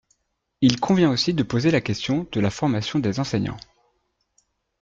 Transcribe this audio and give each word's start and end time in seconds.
Il 0.61 0.79
convient 0.79 1.11
aussi 1.11 1.31
de 1.35 1.43
poser 1.43 1.69
la 1.69 1.79
question 1.79 2.27
de 2.31 2.39
la 2.39 2.49
formation 2.49 2.97
des 2.97 3.19
enseignants. 3.19 3.59